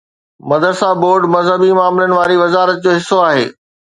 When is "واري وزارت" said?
2.19-2.77